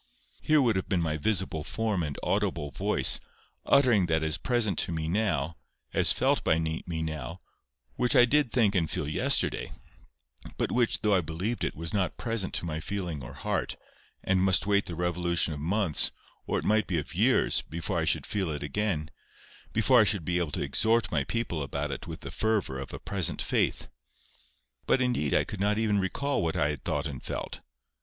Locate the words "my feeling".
12.65-13.23